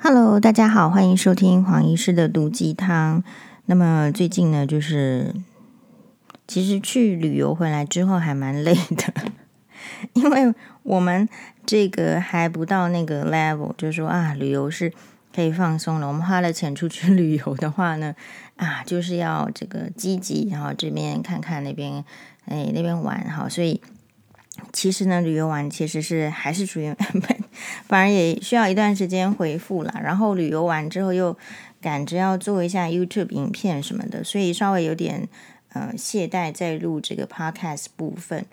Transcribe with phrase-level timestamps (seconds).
[0.00, 3.24] Hello，大家好，欢迎收听黄医师的毒鸡汤。
[3.66, 5.34] 那么最近呢，就是
[6.46, 9.12] 其实去旅游回来之后还蛮累的，
[10.14, 11.28] 因为我们
[11.66, 14.92] 这个还不到那个 level，就是说啊，旅游是
[15.34, 16.06] 可以放松了。
[16.06, 18.14] 我们花了钱出去旅游的话呢，
[18.56, 22.04] 啊，就是要这个积极，然后这边看看那边，
[22.44, 23.82] 哎，那边玩哈，所以。
[24.80, 26.94] 其实呢，旅游完其实是还是属于，
[27.88, 29.92] 反而也需要一段时间恢复了。
[30.00, 31.36] 然后旅游完之后又
[31.80, 35.28] 赶着要做一下 YouTube 影片什么的，所以稍微有点
[35.70, 38.46] 呃懈怠在录这个 Podcast 部分。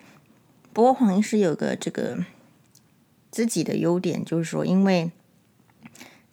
[0.72, 2.18] 不过黄医师有个这个
[3.30, 5.12] 自己的优点，就是说因为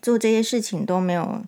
[0.02, 1.46] 做这些事情都没有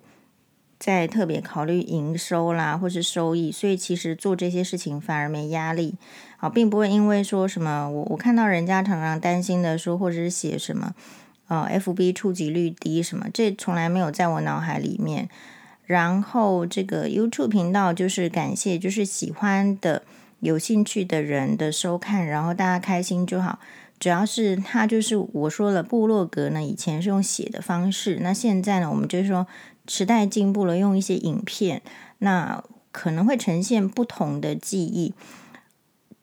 [0.86, 5.96] 在特别考虑营收啦或是收益，所以其实做这些事情反而没压力。
[6.38, 10.94] 好，并不会因为说什么，我我看到人家常常担心的说，或者是写什么，
[11.48, 15.28] 呃，FB 触及率低什么，这从来没有在我脑海里面。
[15.88, 20.04] 然后这个 YouTube 频道就是感谢，就是喜欢的、
[20.42, 23.58] 有兴趣的人的收看，然后大家开心就好。
[23.98, 29.48] 主要是他就是我说了，部落格呢以前是用写的方式，那现在呢，我们就是说
[29.88, 31.82] 时代进步了，用一些影片，
[32.20, 35.14] 那可能会呈现不同的记忆。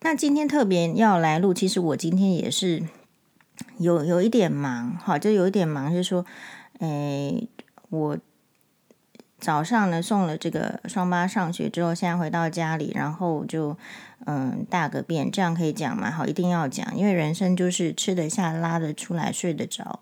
[0.01, 2.83] 那今天特别要来录，其实我今天也是
[3.79, 6.27] 有有一点忙，哈，就有一点忙，就是说，
[6.81, 7.49] 诶，
[7.91, 8.19] 我
[9.39, 13.77] 早上呢送了这个双八上学之后，现在回到家里，然后就
[14.27, 16.11] 嗯大个便，这样可以讲吗？
[16.11, 20.01] 好，一定要讲，因为人生就是吃得下、拉得出来、睡得着，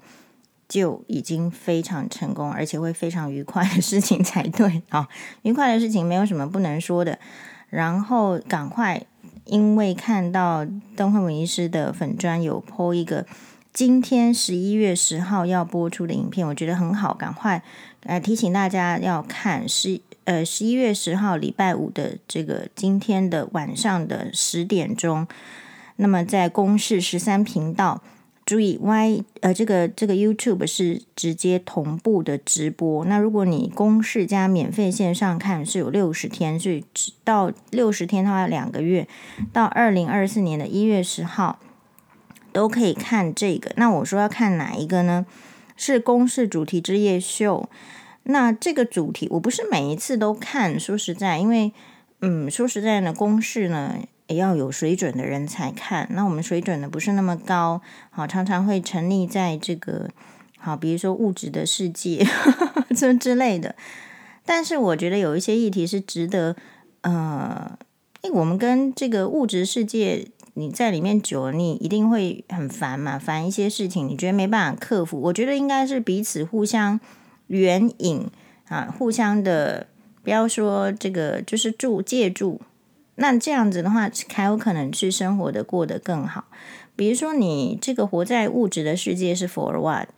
[0.70, 4.80] 就已经非常成功，而且会非常愉快的事情才对。
[4.88, 5.06] 好，
[5.42, 7.18] 愉快的事情没有什么不能说的，
[7.68, 9.02] 然后赶快。
[9.46, 13.26] 因为看到邓惠文医师的粉专有 po 一个
[13.72, 17.60] 今天十一月十号要播出的影片，我觉得很好，赶快
[18.04, 25.26] 呃提醒大家要看十呃十一月十号礼拜五的这个今天的晚上的十点钟，
[25.96, 28.00] 那么在公视十三频道。
[28.50, 33.04] 注意，Y 呃，这个这个 YouTube 是直接同步的直播。
[33.04, 36.84] 那如果你公式加免费线上看是有六十天，所以
[37.22, 39.06] 到六十天的话，两个月
[39.52, 41.60] 到二零二四年的一月十号
[42.50, 43.70] 都可以看这个。
[43.76, 45.24] 那我说要看哪一个呢？
[45.76, 47.68] 是公式主题之夜秀。
[48.24, 51.72] 那这个主题我不是每一次都看，说实在，因为
[52.20, 54.00] 嗯，说实在呢，公式呢。
[54.30, 60.08] 也要有水准的人才看，那我们水准呢不是那么高，好，常常会沉溺在这个
[60.56, 62.24] 好，比如说物质的世界
[62.96, 63.74] 这之类的。
[64.46, 66.54] 但是我觉得有一些议题是值得，
[67.00, 67.76] 呃，
[68.22, 75.20] 因为我们跟这个物质世界你在里面久了，你一定会很烦嘛，烦一些事情，你觉得没办法克服。
[75.20, 77.00] 我觉得应该是彼此互相
[77.48, 78.28] 援引
[78.68, 79.88] 啊，互相的，
[80.22, 82.60] 不要说这个就是助借助。
[83.20, 86.46] 那这样子的话，才有可能去生活的过得更好。
[86.96, 90.08] 比如说，你这个活在物质的世界是 for what？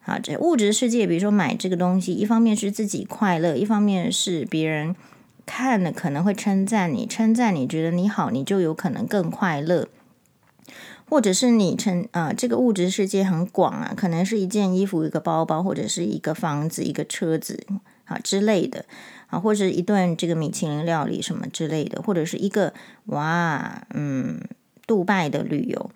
[0.00, 4.94] 好，这物质世界，比如说买这个东西，一方面是自己快乐，一方面是别人
[5.44, 9.88] 看了可能会称赞你，称赞你觉得你好，你就有可能更快乐。
[11.08, 17.64] 或者是你称啊、这个物质世界很广啊，可能是一件衣服、一个包包，或者是一个房子、一个车子
[18.04, 18.84] 啊之类的。
[19.28, 22.72] 啊，或者一顿这个米其林料理什么之类的，或者是一个
[23.06, 24.40] 哇，嗯，
[24.86, 25.90] 杜拜的旅游，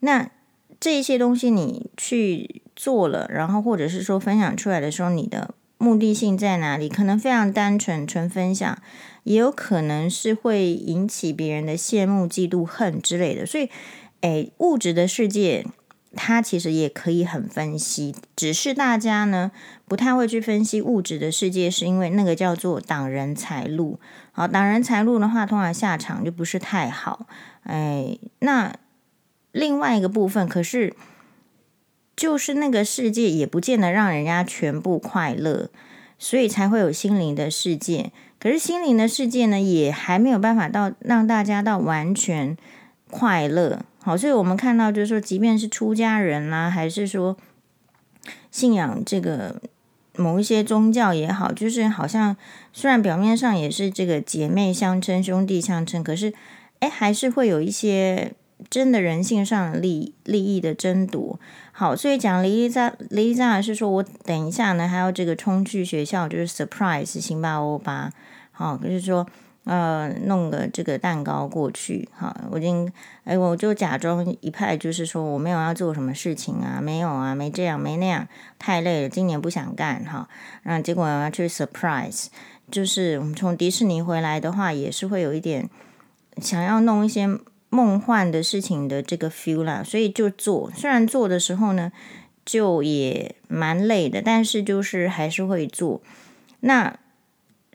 [0.00, 0.30] 那
[0.78, 6.88] 这些东西你去做了，然后或者是说分享出来的时候，你的目的性在哪里？
[6.88, 8.78] 可能非常单纯，纯分享，
[9.24, 13.44] 也有可能是会引起别人的羡慕、嫉妒、恨之类的。
[13.44, 13.68] 所以，
[14.20, 15.66] 诶，物质的世界。
[16.16, 19.52] 它其实也可以很分析，只是大家呢
[19.86, 24.00] 不太会去分析物质的世界，是因为那个叫做挡人财路。
[24.32, 27.26] 好，挡人财路的话，通常下场就不是太好。
[27.62, 28.74] 哎，那
[29.52, 30.94] 另外一个部分，可是
[32.16, 35.70] 就是那个世界也不见得让人家全部快乐，
[36.18, 38.10] 所以才会有心灵的世界。
[38.38, 42.56] 可是心灵的世界呢，也还没有办法到让大家到完全
[43.10, 43.80] 快乐。
[44.06, 47.36] 好，所以我们看到，就是说，即便是出家人啦、还是说
[48.52, 49.60] 信仰这个
[50.14, 52.36] 某一些宗教也好，就是好像
[52.72, 56.32] 虽然表面上也是这个姐妹相称、兄弟相称，可是
[56.78, 58.32] 哎，还是会有一些
[58.70, 61.40] 真的人性上的利利益的争夺。
[61.72, 68.12] 好，所以讲黎丽莎，黎丽莎是说我等一下呢还要这个冲去学校，就是 surprise 辛巴欧巴。
[68.52, 69.26] 好，就是说。
[69.66, 72.88] 呃，弄个这个蛋糕过去，哈，我已经，
[73.24, 78.28] 哎，我就假装一派，就是说我没有要做什么事情啊，没有啊，没这样，没那样，
[78.60, 80.28] 太累了，今年不想干，哈，
[80.62, 82.26] 然后结果我要去 surprise，
[82.70, 85.68] 就是我们从迪士尼回来的话，也是会有一点
[86.40, 87.28] 想要弄一些
[87.68, 91.90] 梦幻的事情的这个 feel 啦，所以就做，虽然做的时候呢，
[92.44, 96.00] 就也蛮累的，但是就是还是会做，
[96.60, 96.96] 那。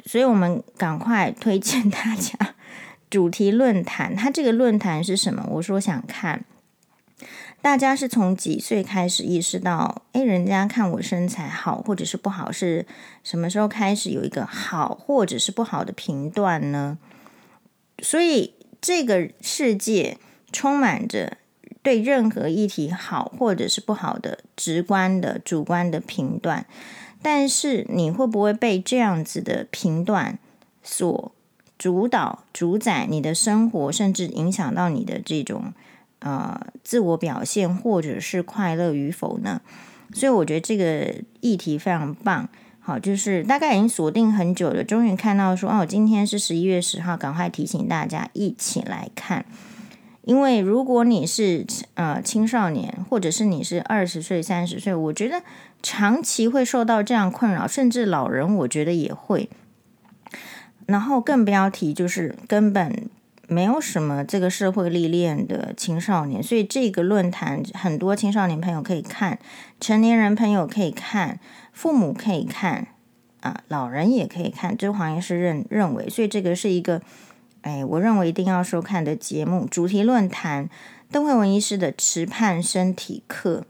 [0.06, 2.56] 所以我们赶快推荐大家
[3.10, 4.16] 主题论坛。
[4.16, 5.46] 它这个论坛是什么？
[5.50, 6.44] 我说想看，
[7.62, 12.86] 大家是从几岁开始意识到，诶，人家看我身材好或者是不好，是
[13.24, 16.98] 什么时候开始有一个好或者是不好的评断呢？
[18.02, 20.18] 所以这个世界
[20.52, 21.38] 充满着
[21.84, 26.66] 对任何议题好或者是不好的直观的、主观的评断。
[27.22, 30.40] 但是你会不会被这样子的评断
[30.82, 31.32] 所
[31.78, 35.74] 主导、主宰你的生活，甚至影响到你的这种
[36.20, 39.62] 呃自我表现，或者是快乐与否呢？
[40.14, 42.50] 所以我觉得这个议题非常棒。
[42.84, 49.46] 好，就是大概已经锁定很久了，终于看到说哦，今天是十一月十号，赶快提醒大家一起来看。
[50.24, 55.44] 因为如果你是呃青少年，或者是你是二十岁、三十岁，我觉得
[55.84, 59.50] 长期会受到这样困扰，甚至老人我觉得也会。
[60.86, 63.10] 然后更不要提就是根本
[63.48, 69.40] 没有什么这个社会历练的青少年，所以这个论坛很多青少年朋友可以看，
[69.80, 71.40] 成年人朋友可以看，
[71.72, 72.88] 父母可以看，
[73.42, 74.76] 啊，老人也可以看。
[74.76, 77.02] 这黄医师认认为，所以这个是一个。
[77.64, 80.68] 哎，我认为一定要收看的节目主题论坛，
[81.12, 83.66] 邓惠文医师的池畔身体课，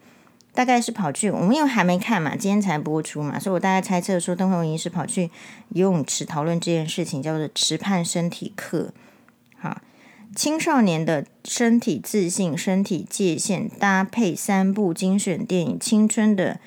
[0.53, 5.29] 大概是跑去我们因为还没看嘛，今天才播出嘛，所以我大概猜测说，邓惠文是跑去
[5.69, 8.93] 游泳池讨论这件事情，叫做池畔身体课。
[9.57, 9.81] 好，
[10.35, 16.59] 青少年的身体自信、身体界限搭配三部精选电影，青春的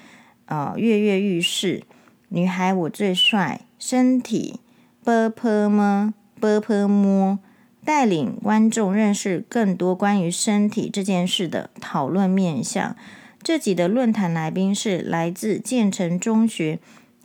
[0.46, 1.82] 呃跃跃欲试，
[2.28, 4.60] 女孩我最帅，身体
[5.04, 6.14] 啵泼么？
[6.40, 7.38] 波泼摸
[7.86, 12.94] 带领观众认识更多关于身体这件事的讨论面向。
[13.44, 16.78] 这集的论坛来宾是来自建成中学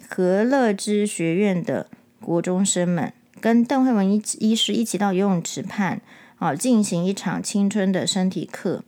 [0.09, 1.87] 和乐之学院的
[2.19, 6.01] 国中生们，跟邓惠文医医师一起到游泳池畔
[6.39, 8.83] 啊，进行一场青春的身体课。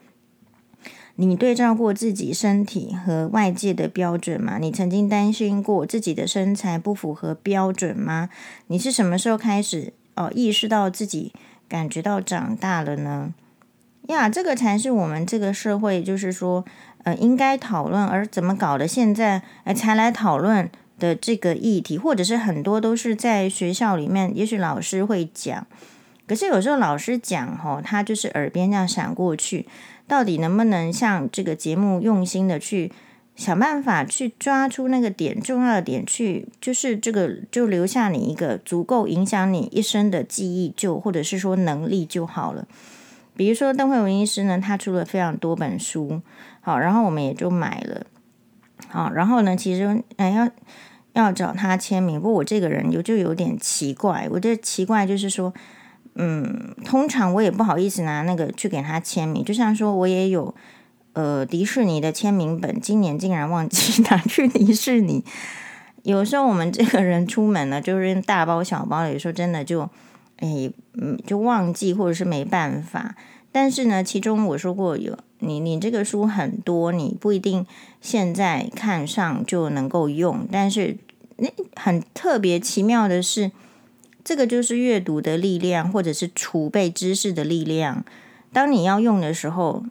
[1.16, 4.58] 你对照过自己身体和外界的标准吗？
[4.58, 8.30] 你曾经担心过自己的身材不符合标准吗？
[8.68, 9.94] 你是什么时候开始？
[10.16, 11.32] 哦，意识到自己
[11.70, 13.34] 感觉到长大了呢？
[14.08, 16.66] 呀，这个才是我们这个社会，就是说，
[17.04, 18.88] 呃，应该讨论，而怎么搞的？
[18.88, 20.70] 现在呃才来讨论
[21.00, 25.66] 的这个议题，或者是很多都是在学校里面，也许老师会讲，
[26.28, 29.68] 可是有时候老师讲，哦，他就是耳边这样闪过去，
[30.08, 32.92] 到底能不能像这个节目用心的去？
[33.34, 42.68] 想办法去抓出那个点，重要的点去，就是这个就留下你一个足够影响你一生的记忆就，或者是说能力就好了。
[43.36, 46.22] 比如说邓慧文医师呢，他出了非常多本书，
[46.62, 48.06] 好，然后我们也就买了，
[48.88, 50.50] 好，然后呢，其实哎要
[51.14, 55.54] 要找他签名，不过我这个人有就有点奇怪，我这奇怪就是说，
[56.16, 60.56] 嗯，通常我也不好意思拿那个去给他签名，就像说我也有。
[61.14, 65.22] 呃，迪士尼的签名本，今年竟然忘记 拿去迪士尼。
[66.04, 69.82] 有时候我们这个人出门呢，就是大包小包的，有时候真的就，
[70.38, 73.18] 哎，嗯，就忘记或者是没办法。
[73.52, 77.66] 但是呢，其中我说过有你，你这个书很多，你不一定
[78.00, 80.48] 现在看上就能够用。
[80.52, 80.98] 但是
[81.36, 83.52] 那很特别奇妙的是，
[84.24, 88.06] 这个就是阅读的力量，或者是储备知识的力量。
[88.54, 89.84] 当你要用的时候。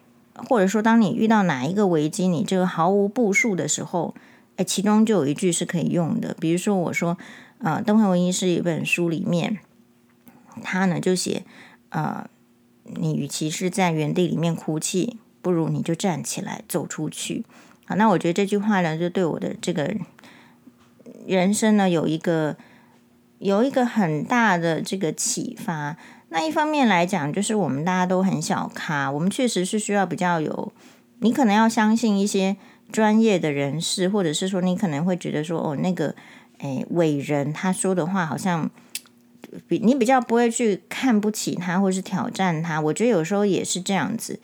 [0.49, 4.15] 或者说，当你遇到哪一个危机，你这个毫无部署的时候，
[4.57, 6.35] 哎，其中就有一句是可以用的。
[6.41, 7.19] 比如说，我说，
[7.59, 9.59] 呃，邓惠文医师一本书里面，
[10.63, 11.45] 他呢就写，
[11.91, 12.27] 呃，
[12.85, 17.45] 你与其是在原地里面哭泣，不如你就站起来走出去。
[17.87, 19.95] 好，那我觉得这句话呢，就对我的这个
[21.27, 22.57] 人生呢，有一个
[23.39, 25.97] 有一个很大的这个启发。
[26.29, 30.73] 那一方面来讲，就是我们大家都很小咖，我们确实是需要比较有，
[31.19, 32.57] 你可能要相信一些
[32.93, 36.15] 专业的人士，或者是说你可能会觉得说，哦，那个，
[36.59, 38.71] 诶，伟人他说的话好像
[39.67, 42.81] 比你比较不会去看不起他，或是挑战他。
[42.81, 44.39] 我觉得有时候也是这样子。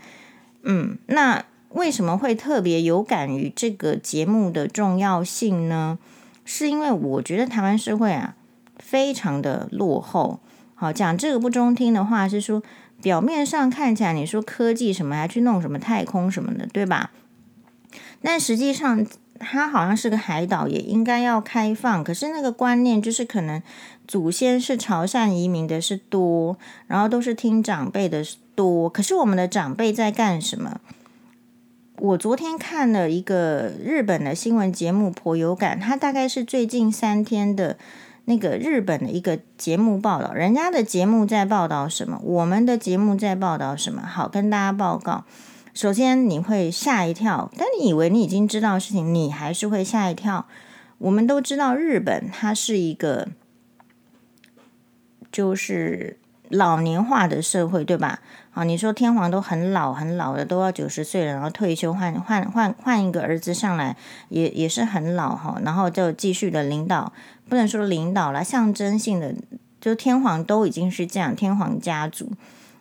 [0.69, 5.99] 嗯，那为什么会特别有感于这个节目的重要性呢？
[6.45, 8.35] 是因为我觉得台湾社会啊，
[8.79, 10.41] 非常的落后。
[10.75, 12.63] 好，讲这个不中听的话是说，
[13.01, 17.13] 表面上看起来你说科技什么，还去弄什么太空什么的，对吧？
[18.21, 19.07] 但实际上，
[19.39, 22.03] 它好像是个海岛，也应该要开放。
[22.03, 23.63] 可是那个观念就是，可能
[24.07, 28.25] 祖先是潮汕移民的是多，然后都是听长辈的
[28.57, 28.89] 多。
[28.89, 30.81] 可是我们的长辈在干什么？
[31.99, 35.79] 我昨天看了一个日本的新闻节目，颇有感。
[35.79, 37.79] 它大概是最近三天的
[38.27, 40.35] 那个日本的一个节目报道。
[40.35, 42.21] 人家的节目在报道什么？
[42.23, 44.03] 我们的节目在报道什么？
[44.03, 45.25] 好，跟大家报告。
[45.73, 50.47] 首先，你会吓一跳，但你以为你已经知道事情，你还是会吓一跳。
[50.99, 53.29] 我们都知道，日本它是一个
[55.31, 58.21] 就是老年化的社会，对吧？
[58.57, 63.95] 啊，你说天皇都很老很老的，都要九十岁了，然后退休换换换换一个儿子上来，
[64.31, 67.13] 也也是很老哈，然后就继续的领导，
[67.51, 69.35] 不能说领导了，象征性的，
[69.79, 72.33] 就天皇都已经是这样，天皇家族。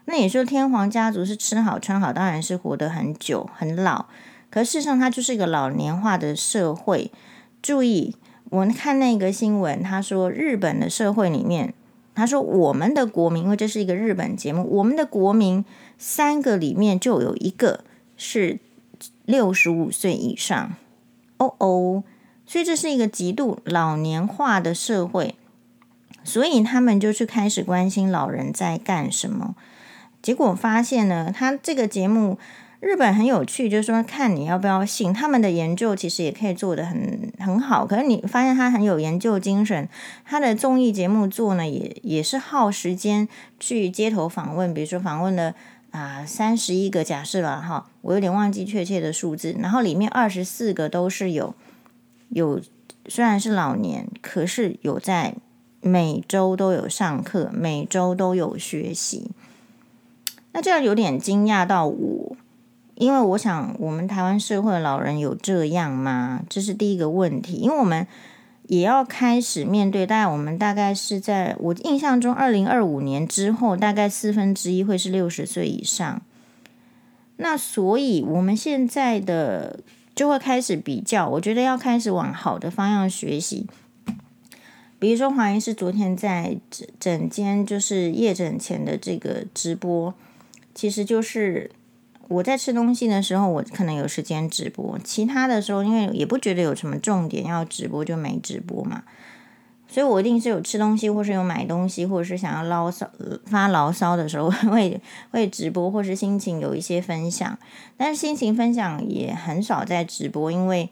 [0.05, 4.05] 那你说天皇家族是吃好穿好，当然是活得很久很老。
[4.49, 7.11] 可事实上，它就是一个老年化的社会。
[7.61, 8.15] 注意，
[8.49, 11.73] 我看那个新闻，他说日本的社会里面，
[12.15, 15.63] 他说我们的国民，因为这是一个日本节目，我们的国民
[15.97, 17.83] 三个里面就有一个
[18.17, 18.59] 是
[19.25, 20.75] 六十五岁以上。
[21.37, 22.03] 哦哦，
[22.45, 25.35] 所以这是一个极度老年化的社会，
[26.23, 29.53] 所以他们就去开始关心老人在干什么。
[30.21, 32.39] 结果发现呢，他这个节目
[32.85, 35.11] 日本很有趣，就是说看你要不要信。
[35.11, 39.89] 他们的研究其实也可以做的很很好，可是你发现他很有研究精神。
[40.23, 43.27] 他的综艺节目做呢，也也是耗时间
[43.59, 45.55] 去街头访问，比如说访问了
[45.89, 49.55] 啊三十一个假设了哈，我有点忘记确切的数字。
[49.59, 51.55] 然后里面二十四个都是有
[52.29, 52.61] 有
[53.07, 55.33] 虽然是老年，可是有在
[55.81, 59.31] 每周都有上课，每周都有学习。
[60.51, 62.37] 那这样有点惊讶到我，
[62.95, 66.41] 因为我想，我们台湾社会的老人有这样吗？
[66.49, 68.07] 这是第一个问题，因为我们
[68.67, 70.07] 也要开始面对。
[70.07, 76.21] 大概我们大概是在我印象中，二零二五年之后，大概四分之一会是六十岁以上。
[77.37, 79.81] 那所以我们现在的
[80.15, 83.67] 就会开始比较，我觉得要开始往好的方向学习。
[84.97, 90.13] 比如说，黄医师昨天在诊诊间，就是夜诊前的这个直播。
[90.73, 91.69] 其实就是
[92.27, 99.03] 我在吃东西的时候，我可能有时间直播；其他的时候，因为也不觉得有什么重点要直播，就没直播嘛。
[99.87, 103.07] 所以我一定是有吃东西，或是有买东西，或者是想要唠骚
[103.45, 107.57] 发牢骚的时候， 会会直播，或是心情有一些分享。
[107.95, 110.89] 但是心情分享也很少在直播，因为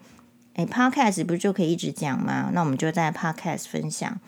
[0.53, 2.51] 诶，Podcast 不是就可以一直讲吗？
[2.53, 4.19] 那我们就在 Podcast 分享。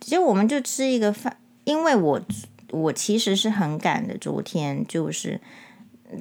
[0.00, 2.20] 其实我们就吃一个饭，因为我。
[2.70, 5.40] 我其实是很赶的，昨天就是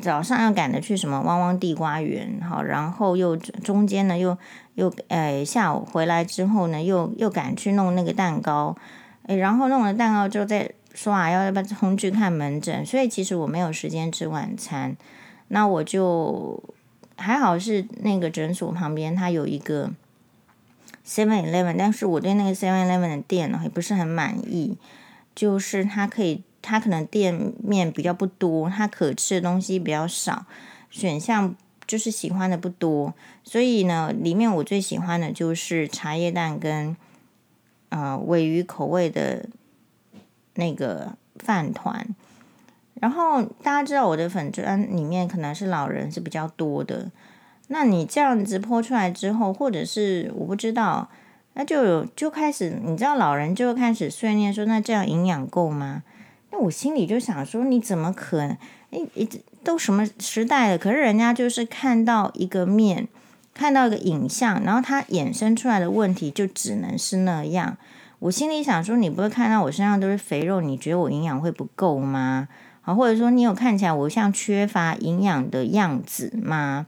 [0.02, 4.38] 早上要赶着去什么汪汪地瓜园，好，然后又中间呢又
[4.75, 8.75] 又呃下午回来之后呢又又赶去弄那个蛋糕，
[9.28, 14.96] 诶，然后弄了蛋糕之后再说啊要要不要冲去看门诊，所以其实我没有时间吃晚餐，
[15.50, 16.64] 那我就
[17.18, 19.92] 还好是那个诊所旁边它有一个
[21.06, 24.78] Seven Eleven，但是我对那个 Seven Eleven 的店呢也不是很满意。
[25.36, 30.46] 就是它可以，它可能店面比较不多，它可吃的东西比较少，
[30.89, 31.54] 选项
[31.86, 33.13] 就是喜欢的不多，
[33.44, 36.96] 所以呢，里面我最喜欢的就是茶叶蛋跟
[37.89, 39.50] 呃尾鱼口味的
[40.54, 42.08] 那个饭团。
[43.01, 47.12] 然后大家知道我的粉专里面可能是老人是比较多的，
[47.68, 51.10] 那你这样子泼出来之后，或者是我不知道。
[51.58, 56.04] 那就有就开始，你知道老人就开始碎念说：“那这样营养够吗？”
[56.52, 58.58] 那我心里就想说：“你怎么可能？
[58.92, 59.28] 诶，
[59.64, 60.78] 都什么时代了？
[60.78, 63.08] 可是人家就是看到一个面，
[63.54, 67.78] 看到一个影像，然后他衍生出来的问题就只能是那样。
[68.20, 72.50] 我心里想说：你不会看到我身上都是肥肉，你觉得我营养会不够吗？
[72.82, 76.86] 啊，或者说你有看起来我像缺乏营养的样子吗？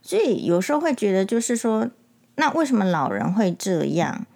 [0.00, 1.90] 所以有时候会觉得就是说。
[2.36, 4.26] 那为什么老人会这样？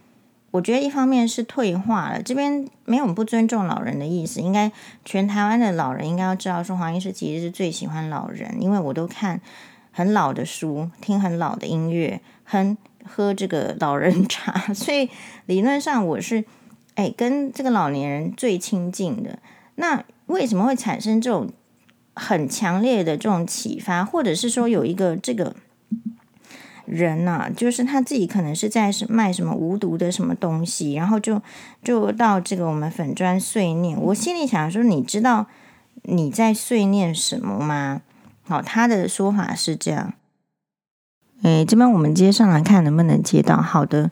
[0.53, 4.41] 我觉得一方面是退化了，这边没有不尊重老人的意思。
[4.41, 4.73] 应该
[5.05, 9.41] 全台湾的老人应该要知道，说黄医师其实是最喜欢老人，因为我都看
[9.91, 15.11] 很老的书，听很老的音乐，很喝这个老人茶，所以
[15.45, 16.45] 理论上我是
[16.95, 19.39] 哎跟这个老年人最亲近的。
[19.75, 21.51] 那为什么会产生这种
[22.15, 25.55] 很强烈的这种启发，或者是说有一个这个？
[26.87, 31.43] 人呐、就是他自己可能是在卖什么无毒的什么东西，然后就
[31.83, 34.01] 就到这个我们粉砖碎念。
[34.01, 35.47] 我心里想说，你知道
[36.03, 38.01] 你在碎念什么吗？
[38.45, 40.15] 好，他的说法是这样。
[41.43, 43.57] 哎，这边我们接上来看能不能接到。
[43.57, 44.11] 好的，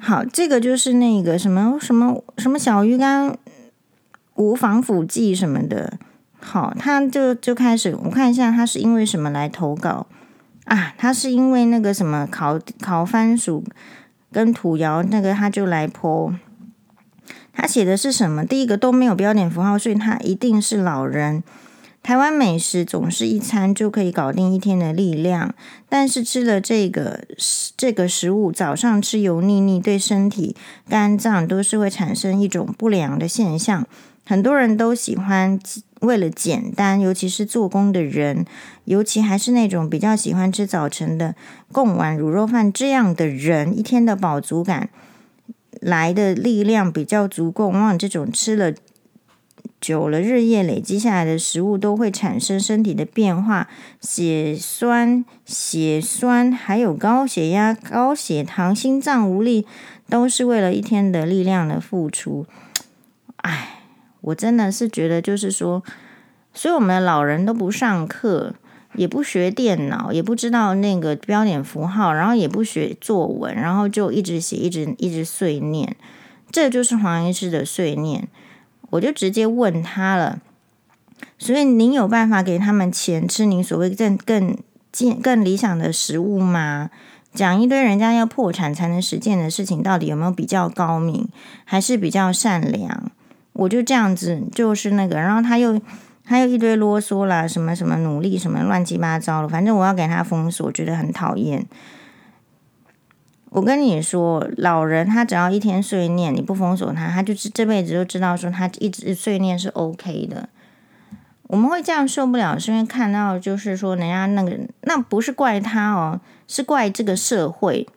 [0.00, 3.36] 好，这个就是那个什么什么什么小鱼干
[4.34, 5.98] 无防腐剂什么的。
[6.38, 10.06] 好，他就就开始，我看一下他是因为什么来投稿
[10.66, 10.92] 啊？
[10.96, 13.64] 他是因为那个什么烤烤番薯
[14.30, 16.34] 跟土窑那个，他就来 po。
[17.52, 18.44] 他写的是什么？
[18.44, 21.42] 第一个都没有标点符号，所以他一定是老人。
[22.02, 25.52] 台湾美食总是一餐就可以搞定一天的力量，
[25.88, 27.24] 但是吃了这个
[27.76, 30.54] 这个食物，早上吃油腻腻，对身体
[30.88, 33.84] 肝脏都是会产生一种不良的现象。
[34.26, 35.58] 很多人都喜欢
[36.00, 38.44] 为了简单，尤其是做工的人，
[38.84, 41.34] 尤其还是那种比较喜欢吃早晨的
[41.72, 44.90] 贡丸卤肉饭这样的人，一天的饱足感
[45.80, 48.74] 来的力量比较足够，往往这种吃了。
[49.78, 53.68] 久了，日夜累积下来的食物都会产生身体的变化，
[54.00, 59.66] 血栓、血栓，还有高血压、高血糖、心脏无力，
[60.08, 62.46] 都是为了一天的力量的付出。
[63.36, 63.75] 哎，
[64.26, 65.84] 我真的是觉得，就是说，
[66.52, 68.54] 所以我们的老人都不上课，
[68.94, 75.94] 也不学电脑，也不知道那个标点符号，然后也不学作文，然后就一直写，一直一直碎念，
[76.50, 78.26] 这就是黄医师的碎念。
[78.90, 80.40] 我就直接问他了，
[81.38, 84.58] 所以您有办法给他们钱吃您所谓更更
[84.90, 86.90] 更更理想的食物吗？
[87.32, 91.28] 讲一堆人家要破产才能实践的事情，到底有没有比较高明，
[91.64, 93.12] 还是比较善良？
[93.56, 95.80] 我就这样子，就是那个，然后他又
[96.24, 101.66] 他又一堆啰嗦啦，什么什么努力，什么乱七八糟的，反正我要给他封锁，觉得很讨厌。
[103.50, 110.48] 我跟你说，老人他只要一天碎念，你不封锁他，他就是这辈子就知道说他一直碎念是 OK 的。
[111.44, 117.88] 我们会这样受不了，是因为看到就是说人家那个，那不是怪他哦，是怪这个社会。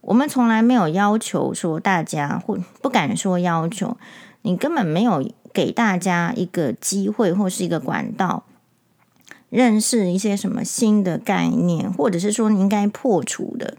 [0.00, 3.96] 我们从来没有要求说大家，或不敢说要求，
[4.42, 8.44] 你根本没有给大家一个机会或是一个管道，
[9.48, 13.76] 认识一些什么新的概念，或者是说你应该破除的。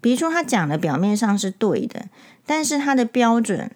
[0.00, 2.06] 比如说，他讲的表面上是对的，
[2.46, 3.70] 但是他的标准，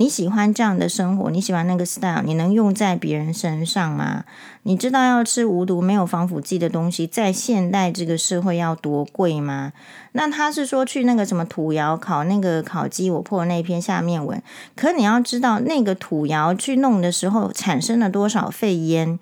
[0.00, 4.24] 你喜欢这样的生活，你喜欢那个 style，你能用在别人身上吗？
[4.62, 9.74] 你知道要吃无毒、没有防腐剂的东西，在现代这个社会要多贵吗？
[10.12, 14.42] 那他是说去那个什么土窑烤那个烤鸡，我破那篇下面文，
[14.74, 19.18] 可你要知道，那个土窑去弄的时候产生了多少废烟，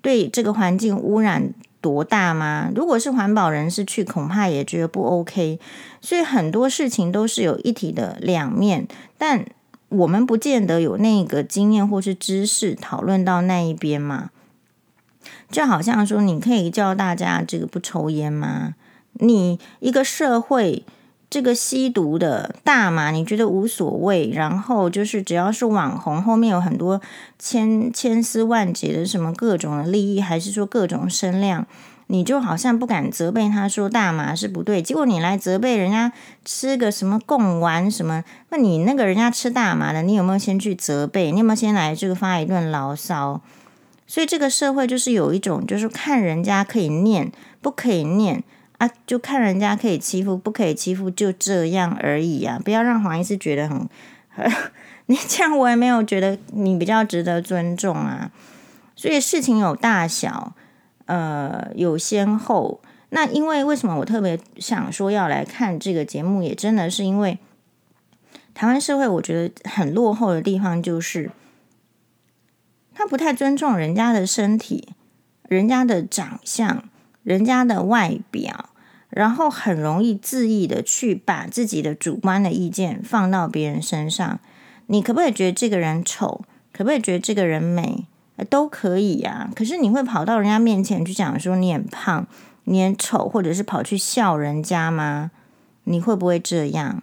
[0.00, 1.52] 对这个环境污染。
[1.82, 2.70] 多大吗？
[2.74, 5.58] 如果是环保人士去，恐怕也觉得不 OK。
[6.02, 9.46] 所以很多事情都是有一体的两面，但
[9.90, 14.30] 我们不见得有那个经验或是知识讨论到那一边嘛。
[15.50, 18.74] 就好像说，你可以叫大家这个不抽烟吗？
[19.12, 20.84] 你一个社会。
[21.32, 24.28] 这个吸毒的大麻，你觉得无所谓？
[24.34, 27.00] 然后就是只要是网红，后面有很多
[27.38, 31.64] 千千丝万结的什么各种的利益，还是说各种声量，
[32.10, 34.82] 你就好像不敢责备他说大麻是不对。
[34.82, 36.12] 结果你来责备人家
[36.44, 41.30] 吃个什么贡丸什么，那你那个人家吃大麻的，你有没有先去责备？
[41.30, 43.40] 你有没有先来这个发一顿牢骚？
[44.06, 47.30] 所以这个社会就是有一种，就是看人家可以念，
[47.62, 48.42] 不可以念。
[48.78, 52.58] 啊，就看人家可以欺负，不可以欺负，就这样而已啊！
[52.64, 53.86] 不要让黄医师觉得很，
[55.04, 58.30] 你这样我也没有觉得你比较值得尊重啊。
[58.96, 60.54] 所以事情有大小，
[61.10, 62.80] 呃，有先后。
[63.10, 67.38] 那因为为什么我特别想说要来看这个节目，也真的是因为
[68.54, 71.30] 台湾社会我觉得很落后的地方，就是
[72.94, 74.90] 他不太尊重人家的身体，
[75.48, 76.84] 人家的长相。
[77.22, 78.70] 人家的外表，
[79.10, 84.40] 然后很容易恣意的去把自己的主观的意见放到别人身上。
[84.86, 86.42] 你可不可以觉得这个人丑？
[86.72, 88.06] 可不可以觉得这个人美？
[88.44, 89.50] 都可以呀。
[89.54, 92.26] 可是你会跑到人家面前去讲说你很胖，
[92.64, 95.30] 你很丑，或者是跑去笑人家吗？
[95.84, 97.02] 你会不会这样？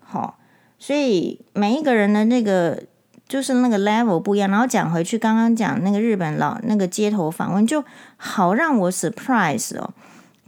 [0.00, 0.38] 好，
[0.78, 2.84] 所以每一个人的那个。
[3.30, 7.84] 就是那个 level 不一样，然后讲回去，刚刚讲那个日本老那个街头访问，就
[8.16, 9.94] 好让我 surprise 哦。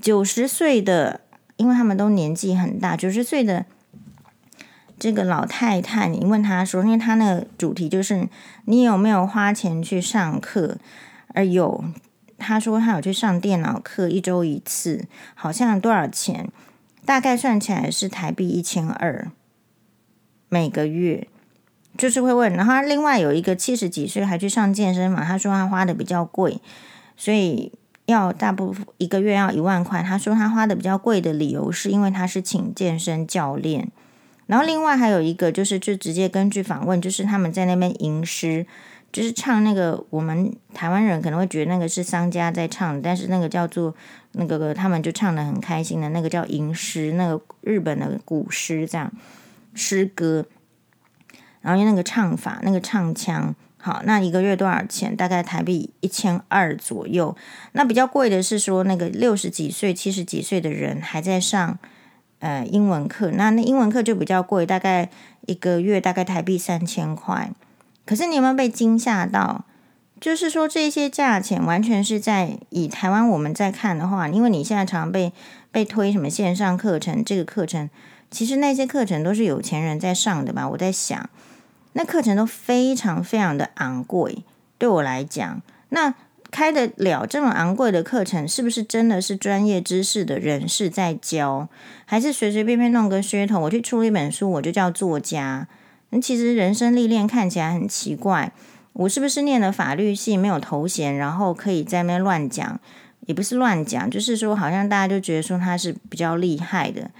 [0.00, 1.20] 九十岁的，
[1.58, 3.66] 因为他们都年纪很大，九十岁的
[5.02, 8.28] 这个老太太，你问她说，因为他那个主题就是
[8.66, 10.76] 你有没有花钱去上课？
[11.34, 11.82] 而有，
[12.38, 16.48] 她说她有去上电脑课，一周一次，好像多少钱？
[17.04, 19.32] 大概算起来是台币一千二
[20.48, 21.26] 每个月。
[21.98, 26.60] 就是会问，然后另外有一个七十几岁还去上健身房，他说他花的比较贵，
[27.16, 27.72] 所以
[28.06, 30.00] 要大部分一个月要一万块。
[30.00, 33.90] 他说他花的比较贵的理由是因为他是请健身教练。
[34.46, 38.66] 然后另外还有一个就是就直接根据访问，就是他们在那边吟诗，
[39.12, 43.94] 就是唱那个我们台湾人可能会觉得那个是商家在唱，但是那个叫做
[44.32, 49.12] 那个他们就唱的很开心的那个叫吟诗，那个日本的古诗这样
[49.74, 50.46] 诗歌。
[51.60, 55.14] 然后用那个唱法，那个唱腔，好，那一个月多少钱？
[55.14, 57.36] 大概台币一千二左右。
[57.70, 61.78] 那比较贵的是说，那个六十几岁、七十几岁的人还在上
[62.42, 65.08] 呃英文课，那那英文课就比较贵，大概
[65.46, 67.50] 一个月大概台币三千块。
[68.04, 69.64] 可是你有没有被惊吓到？
[70.20, 75.32] 就是说这些价钱完全是在以台湾我们在看的话，因为你现在常被
[75.70, 77.88] 被推什么线上课程，这个课程
[78.30, 80.68] 其实那些课程都是有钱人在上的吧？
[80.68, 81.30] 我在想。
[81.94, 84.44] 那课程都非常非常的昂贵，
[84.78, 86.14] 对我来讲，那
[86.52, 91.68] 开得了这么昂贵的课程，是不是真的是专业知识的人士在教，
[92.04, 93.58] 还是随随便便弄个噱头？
[93.58, 95.66] 我去出了一本书，我就叫作家。
[96.10, 98.52] 那其实人生历练看起来很奇怪，
[98.92, 102.78] 我是不是念了法律系没有头衔，然后可以在那边乱讲？
[103.26, 107.10] 也不是乱讲，就是说好像大家就觉得说他是比较厉害的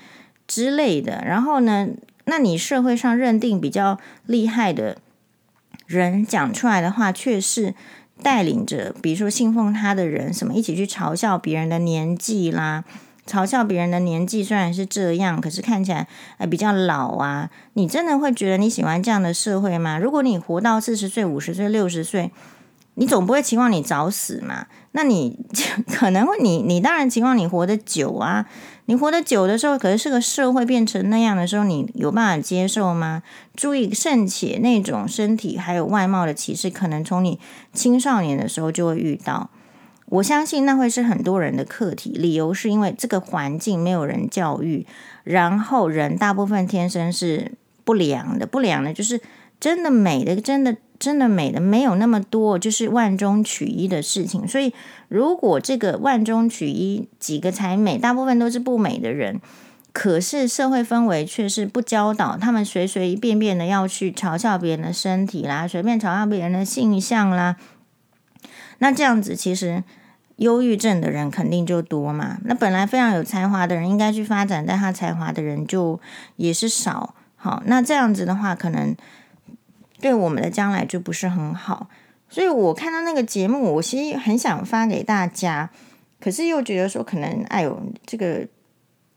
[0.47, 1.25] 之类的。
[1.27, 1.89] 然后呢？
[2.25, 4.99] 那你社会上认定比较厉害的
[5.89, 7.75] 人讲出来的话，却是
[8.21, 12.85] 带领着，比如说信奉他的人，什么一起去嘲笑别人的年纪啦，
[13.27, 16.07] 嘲笑别人的年纪虽然是这样，可是看起来
[16.39, 17.51] 呃比较老啊。
[17.75, 19.99] 你真的会觉得你喜欢这样的社会吗？
[19.99, 22.31] 如果你活到四十岁、五十岁、六十岁，
[22.95, 24.67] 你总不会期望你早死嘛？
[24.93, 25.39] 那你
[25.89, 28.47] 可能会，你你当然期望你活得久啊。
[28.93, 33.23] 你活得久的时候，可是这个社会变成那样的时候，你有办法接受吗？
[33.57, 37.41] 注意，甚且那种身体还有外貌的歧视，可能从你
[37.73, 39.49] 青少年的时候就会遇到。
[40.11, 42.11] 我相信那会是很多人的课题。
[42.11, 44.87] 理由是因为这个环境没有人教育，
[45.25, 47.53] 然后人大部分天生是
[47.85, 49.19] 不良的，不良的就是
[49.59, 50.77] 真的美的，真的。
[51.03, 54.47] 真的美的没有那么多，就是万中取一的事情。
[54.47, 54.73] 所以，
[55.09, 59.41] 如果这个万中取一几个才美，大部分都是不美的人，
[59.93, 67.57] 可是社会氛围却是不教导他们随随便便的要去嘲笑别人的身体啦，随便嘲笑别人的性向啦。
[68.79, 69.83] 那这样子，其实
[70.37, 72.39] 忧郁症的人肯定就多嘛。
[72.45, 75.99] 那本来非常有才华的人应该去发展，但他才华的人就
[76.37, 77.17] 也是少。
[77.35, 78.95] 好，那这样子的话，可能。
[80.03, 81.89] 对我们的将来就不是很好，
[82.29, 85.71] 所以我看到那个节目，我其实很想发给大家，
[86.21, 88.45] 可是又觉得说可能，哎呦，这个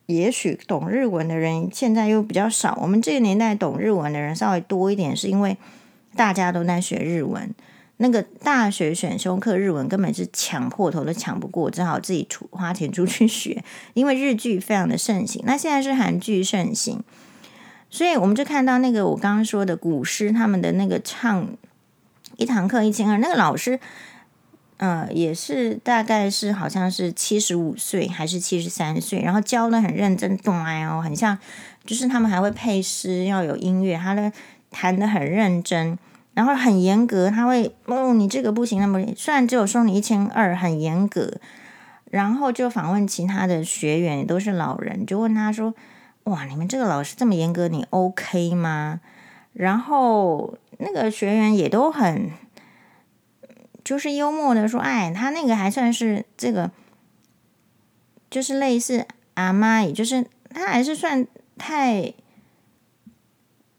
[0.05, 5.57] 也许懂日文的人现在又比较少，我们这个年代懂日文的人稍微多一点，是因为
[6.15, 7.49] 大家都在学日文，
[7.97, 13.63] 那个大学选修课日文根本是抢破头都抢不过，只好自己出花钱出去学，
[13.95, 17.03] 因为日剧非常的盛行，那现在是韩剧盛行。
[17.95, 21.47] 所以我们就看到那个我刚刚说的古诗，他们的那个唱
[22.35, 23.79] 一堂课一千二，那个老师，
[24.75, 31.37] 呃，也是大概是好像是七十五岁还是七十三岁，然后教的很认真，懂哎哦，很像，
[31.85, 34.29] 就是他们还会配诗，要有音乐，他的
[34.69, 35.97] 弹的很认真，
[36.33, 41.39] 然后很严格，他会哦，你这个不行，那么虽然只有收你一千二，很严格，
[42.11, 45.73] 然后就访问其他的学员，也都是老人，就问他说。
[46.25, 48.99] 哇，你们这个老师这么严格，你 OK 吗？
[49.53, 52.31] 然后那个学员也都很，
[53.83, 56.71] 就是幽默的说，哎，他那个还算是这个，
[58.29, 62.13] 就是类似阿妈，也就是他还是算太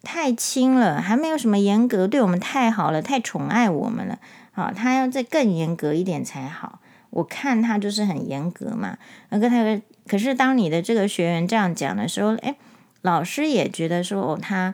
[0.03, 4.19] 太轻了，还没有什么严格，对我们太好了，太宠爱我们了。
[4.53, 6.79] 好，他要再更严格一点才好。
[7.11, 8.99] 我看他就是很严格嘛，
[9.31, 9.81] 那个他。
[10.09, 12.55] 可是，当你的这个学员这样讲的时候，诶，
[13.03, 14.73] 老师也觉得说哦，他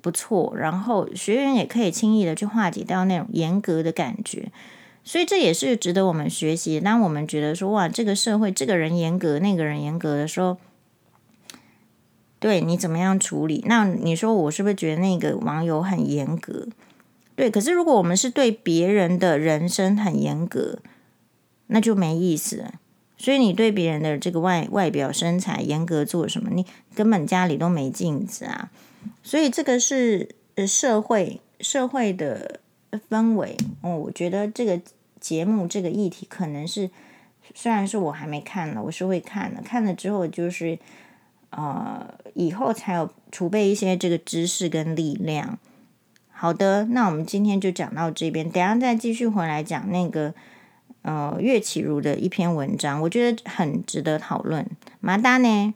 [0.00, 4.52] 不错，然后学员也可以轻易的去化解掉那种严格的感觉，
[5.02, 6.78] 所以这也是值得我们学习。
[6.78, 10.58] 当我们觉得说哇，这个社会这个人严格，那个人严格的时候，
[12.38, 13.64] 对你怎么样处理？
[13.66, 16.68] 那你说我是不是觉得那个网友很严格？
[17.34, 20.78] 对，可是如果我们是对别人的人生很严格，
[21.72, 22.74] 那就没意思了。
[23.16, 26.50] 所以你对别人的这个外外表身材严格做什么？
[26.50, 28.70] 你根本家里都没镜子啊！
[29.22, 32.60] 所以这个是呃社会社会的
[33.08, 33.96] 氛围哦。
[33.96, 34.80] 我觉得这个
[35.20, 36.90] 节目这个议题，可能是
[37.54, 40.76] 虽然是我还没看了，我是会看的，看了之后就是
[41.50, 42.04] 呃
[42.34, 45.58] 以后才有储备一些这个知识跟力量。
[46.30, 50.34] 好的，那我们今天就讲到这边，等下再继续回来讲那个
[51.02, 54.66] 呃岳绮如的一篇文章，我觉得很值得讨论。
[55.00, 55.74] 马达呢？